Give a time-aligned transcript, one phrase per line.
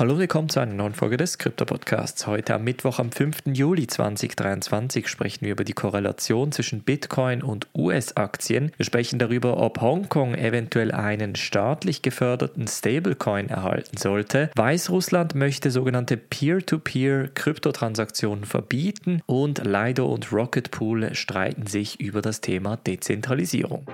[0.00, 2.26] Hallo, willkommen zu einer neuen Folge des Krypto-Podcasts.
[2.26, 3.42] Heute am Mittwoch, am 5.
[3.52, 8.72] Juli 2023, sprechen wir über die Korrelation zwischen Bitcoin und US-Aktien.
[8.78, 14.48] Wir sprechen darüber, ob Hongkong eventuell einen staatlich geförderten Stablecoin erhalten sollte.
[14.54, 22.78] Weißrussland möchte sogenannte Peer-to-Peer-Kryptotransaktionen verbieten und Lido und Rocket Pool streiten sich über das Thema
[22.78, 23.84] Dezentralisierung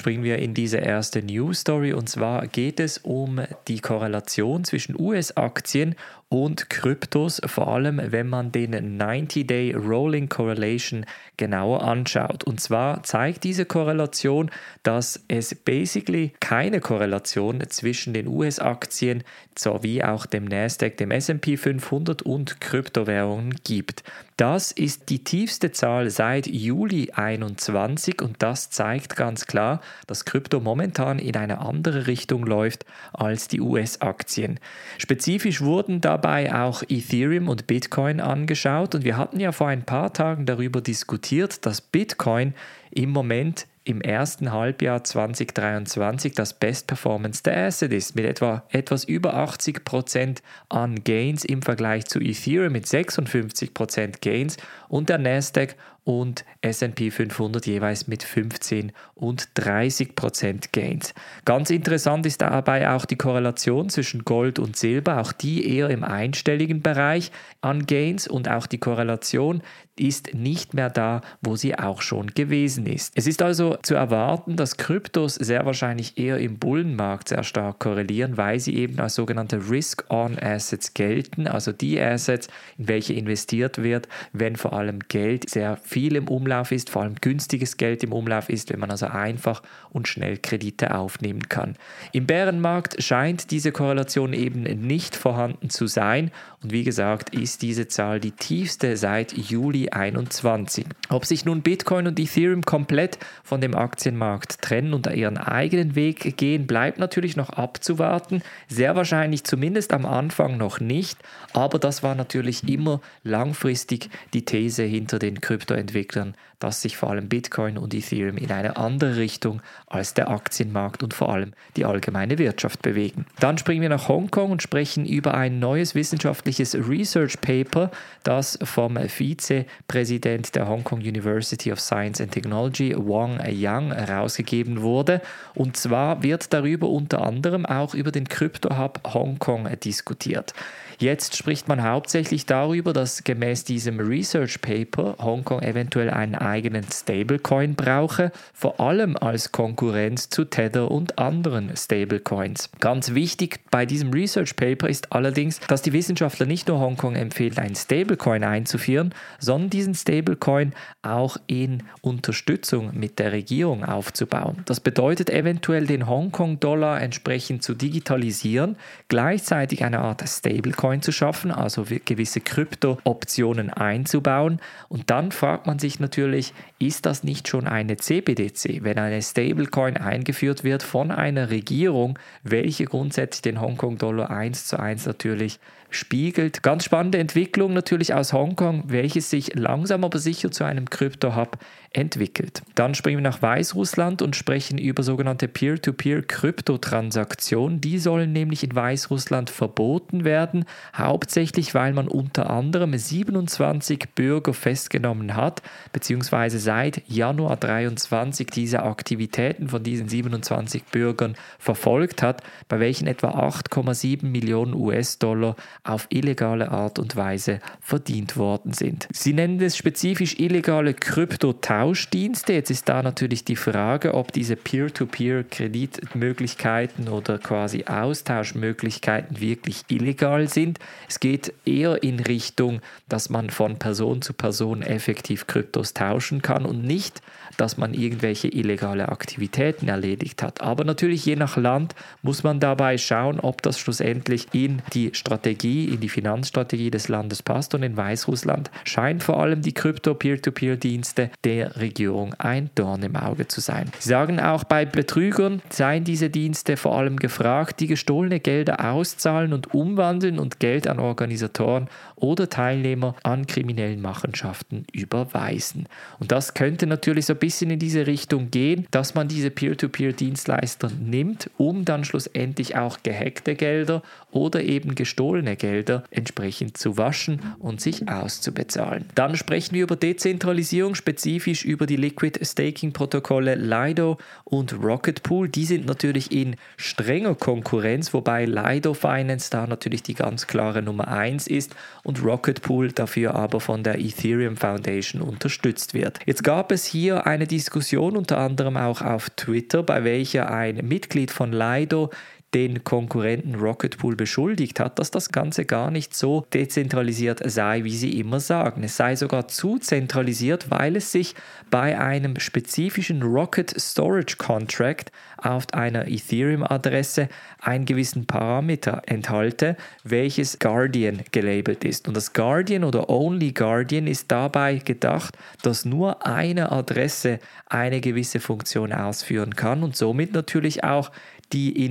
[0.00, 4.98] springen wir in diese erste News Story und zwar geht es um die Korrelation zwischen
[4.98, 5.94] US-Aktien
[6.30, 11.04] und Kryptos, vor allem wenn man den 90-Day Rolling Correlation
[11.36, 12.44] genauer anschaut.
[12.44, 14.50] Und zwar zeigt diese Korrelation,
[14.84, 19.22] dass es basically keine Korrelation zwischen den US-Aktien
[19.58, 24.02] sowie auch dem Nasdaq, dem SP 500 und Kryptowährungen gibt.
[24.40, 30.60] Das ist die tiefste Zahl seit Juli 21 und das zeigt ganz klar, dass Krypto
[30.60, 34.58] momentan in eine andere Richtung läuft als die US-Aktien.
[34.96, 40.14] Spezifisch wurden dabei auch Ethereum und Bitcoin angeschaut und wir hatten ja vor ein paar
[40.14, 42.54] Tagen darüber diskutiert, dass Bitcoin
[42.90, 50.38] im Moment im ersten Halbjahr 2023 das bestperformendste Asset ist, mit etwa etwas über 80%
[50.68, 54.56] an Gains im Vergleich zu Ethereum mit 56% Gains
[54.88, 55.74] und der Nasdaq
[56.10, 61.14] und SP 500 jeweils mit 15 und 30 Prozent Gains.
[61.44, 66.02] Ganz interessant ist dabei auch die Korrelation zwischen Gold und Silber, auch die eher im
[66.02, 67.30] einstelligen Bereich
[67.60, 69.62] an Gains und auch die Korrelation
[70.00, 73.12] ist nicht mehr da, wo sie auch schon gewesen ist.
[73.16, 78.38] Es ist also zu erwarten, dass Kryptos sehr wahrscheinlich eher im Bullenmarkt sehr stark korrelieren,
[78.38, 84.56] weil sie eben als sogenannte Risk-on-Assets gelten, also die Assets, in welche investiert wird, wenn
[84.56, 88.72] vor allem Geld sehr viel im Umlauf ist, vor allem günstiges Geld im Umlauf ist,
[88.72, 91.76] wenn man also einfach und schnell Kredite aufnehmen kann.
[92.12, 96.30] Im Bärenmarkt scheint diese Korrelation eben nicht vorhanden zu sein
[96.62, 100.86] und wie gesagt ist diese Zahl die tiefste seit Juli 2021.
[101.08, 106.36] Ob sich nun Bitcoin und Ethereum komplett von dem Aktienmarkt trennen und ihren eigenen Weg
[106.36, 108.42] gehen, bleibt natürlich noch abzuwarten.
[108.68, 111.18] Sehr wahrscheinlich zumindest am Anfang noch nicht,
[111.52, 115.40] aber das war natürlich immer langfristig die These hinter den
[115.80, 121.02] Kryptoentwicklern, dass sich vor allem Bitcoin und Ethereum in eine andere Richtung als der Aktienmarkt
[121.02, 123.24] und vor allem die allgemeine Wirtschaft bewegen.
[123.40, 127.90] Dann springen wir nach Hongkong und sprechen über ein neues wissenschaftliches Research Paper,
[128.22, 135.22] das vom Vizepräsident der Hong Kong University of Science and Technology, Wang Yang, herausgegeben wurde.
[135.54, 140.52] Und zwar wird darüber unter anderem auch über den Krypto-Hub Hongkong diskutiert.
[141.00, 147.74] Jetzt spricht man hauptsächlich darüber, dass gemäß diesem Research Paper Hongkong eventuell einen eigenen Stablecoin
[147.74, 152.70] brauche, vor allem als Konkurrenz zu Tether und anderen Stablecoins.
[152.80, 157.58] Ganz wichtig bei diesem Research Paper ist allerdings, dass die Wissenschaftler nicht nur Hongkong empfehlen,
[157.58, 160.72] einen Stablecoin einzuführen, sondern diesen Stablecoin
[161.02, 164.62] auch in Unterstützung mit der Regierung aufzubauen.
[164.66, 168.76] Das bedeutet eventuell den Hongkong-Dollar entsprechend zu digitalisieren,
[169.08, 174.60] gleichzeitig eine Art Stablecoin zu schaffen, also gewisse Krypto-Optionen einzubauen.
[174.88, 179.98] Und dann fragt man sich natürlich, ist das nicht schon eine CBDC, wenn eine Stablecoin
[179.98, 185.60] eingeführt wird von einer Regierung, welche grundsätzlich den Hongkong-Dollar 1 zu 1 natürlich
[185.90, 186.62] spiegelt.
[186.62, 191.58] Ganz spannende Entwicklung natürlich aus Hongkong, welches sich langsam aber sicher zu einem Krypto-Hub
[191.92, 192.62] entwickelt.
[192.76, 197.80] Dann springen wir nach Weißrussland und sprechen über sogenannte Peer-to-Peer-Kryptotransaktionen.
[197.80, 205.34] Die sollen nämlich in Weißrussland verboten werden, hauptsächlich weil man unter anderem 27 Bürger festgenommen
[205.34, 205.62] hat,
[205.92, 213.30] beziehungsweise seit Januar 23 diese Aktivitäten von diesen 27 Bürgern verfolgt hat, bei welchen etwa
[213.30, 219.08] 8,7 Millionen US-Dollar auf illegale Art und Weise verdient worden sind.
[219.12, 222.52] Sie nennen es spezifisch illegale Kryptotauschdienste.
[222.52, 230.78] Jetzt ist da natürlich die Frage, ob diese Peer-to-Peer-Kreditmöglichkeiten oder quasi Austauschmöglichkeiten wirklich illegal sind.
[231.08, 236.66] Es geht eher in Richtung, dass man von Person zu Person effektiv Kryptos tauschen kann
[236.66, 237.22] und nicht,
[237.56, 240.60] dass man irgendwelche illegale Aktivitäten erledigt hat.
[240.60, 245.69] Aber natürlich je nach Land muss man dabei schauen, ob das schlussendlich in die Strategie
[245.70, 251.30] die in die Finanzstrategie des Landes passt und in Weißrussland scheint vor allem die Krypto-Peer-to-Peer-Dienste
[251.44, 253.92] der Regierung ein Dorn im Auge zu sein.
[254.00, 259.52] Sie sagen auch, bei Betrügern seien diese Dienste vor allem gefragt, die gestohlene Gelder auszahlen
[259.52, 265.86] und umwandeln und Geld an Organisatoren oder Teilnehmer an kriminellen Machenschaften überweisen.
[266.18, 270.90] Und das könnte natürlich so ein bisschen in diese Richtung gehen, dass man diese Peer-to-Peer-Dienstleister
[271.00, 274.02] nimmt, um dann schlussendlich auch gehackte Gelder
[274.32, 279.04] oder eben gestohlene Gelder entsprechend zu waschen und sich auszubezahlen.
[279.14, 285.48] Dann sprechen wir über Dezentralisierung, spezifisch über die Liquid Staking Protokolle Lido und Rocket Pool.
[285.48, 291.06] Die sind natürlich in strenger Konkurrenz, wobei Lido Finance da natürlich die ganz klare Nummer
[291.06, 296.18] 1 ist und Rocket Pool dafür aber von der Ethereum Foundation unterstützt wird.
[296.26, 301.30] Jetzt gab es hier eine Diskussion unter anderem auch auf Twitter, bei welcher ein Mitglied
[301.30, 302.10] von Lido
[302.54, 307.96] den Konkurrenten Rocket Pool beschuldigt hat, dass das Ganze gar nicht so dezentralisiert sei, wie
[307.96, 308.82] sie immer sagen.
[308.82, 311.34] Es sei sogar zu zentralisiert, weil es sich
[311.70, 317.28] bei einem spezifischen Rocket Storage Contract auf einer Ethereum-Adresse
[317.60, 322.08] einen gewissen Parameter enthalte, welches Guardian gelabelt ist.
[322.08, 328.40] Und das Guardian oder Only Guardian ist dabei gedacht, dass nur eine Adresse eine gewisse
[328.40, 331.10] Funktion ausführen kann und somit natürlich auch
[331.52, 331.84] die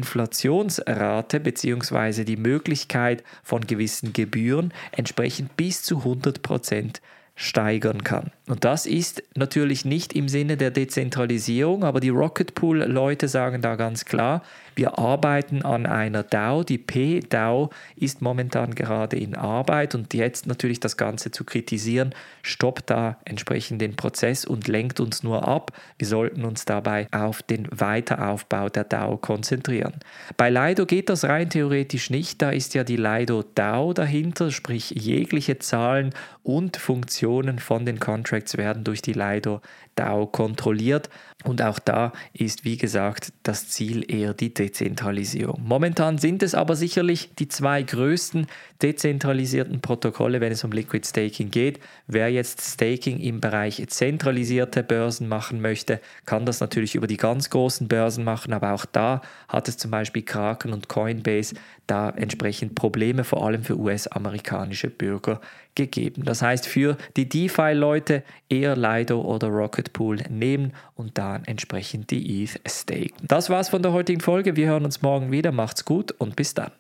[0.50, 2.24] Inflationsrate bzw.
[2.24, 7.02] die Möglichkeit von gewissen Gebühren entsprechend bis zu 100 Prozent
[7.42, 8.32] steigern kann.
[8.48, 13.76] Und das ist natürlich nicht im Sinne der Dezentralisierung, aber die Rocket Pool-Leute sagen da
[13.78, 14.42] ganz klar,
[14.76, 16.64] wir arbeiten an einer DAO.
[16.64, 22.90] Die P-DAO ist momentan gerade in Arbeit und jetzt natürlich das Ganze zu kritisieren, stoppt
[22.90, 25.72] da entsprechend den Prozess und lenkt uns nur ab.
[25.98, 29.94] Wir sollten uns dabei auf den Weiteraufbau der DAO konzentrieren.
[30.38, 32.42] Bei Lido geht das rein theoretisch nicht.
[32.42, 36.14] Da ist ja die Lido DAO dahinter, sprich jegliche Zahlen
[36.44, 37.29] und Funktionen
[37.60, 39.62] von den Contracts werden durch die Lido
[39.96, 41.10] DAO kontrolliert.
[41.44, 45.62] Und auch da ist, wie gesagt, das Ziel eher die Dezentralisierung.
[45.64, 48.48] Momentan sind es aber sicherlich die zwei größten
[48.82, 51.80] dezentralisierten Protokolle, wenn es um Liquid Staking geht.
[52.08, 57.50] Wer jetzt Staking im Bereich zentralisierte Börsen machen möchte, kann das natürlich über die ganz
[57.50, 61.56] großen Börsen machen, aber auch da hat es zum Beispiel Kraken und Coinbase
[61.88, 65.42] da entsprechend Probleme, vor allem für US-amerikanische Bürger
[65.76, 66.24] gegeben.
[66.24, 72.44] Das heißt, für die DeFi-Leute eher Lido oder Rocket Pool nehmen und dann entsprechend die
[72.44, 73.28] ETH staken.
[73.28, 74.56] Das war's von der heutigen Folge.
[74.56, 75.52] Wir hören uns morgen wieder.
[75.52, 76.72] Macht's gut und bis dann.